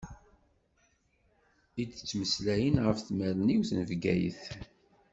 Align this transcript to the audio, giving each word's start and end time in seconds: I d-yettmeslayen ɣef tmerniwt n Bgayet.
I 1.81 1.83
d-yettmeslayen 1.87 2.81
ɣef 2.85 2.97
tmerniwt 3.01 3.69
n 3.73 3.79
Bgayet. 3.89 4.41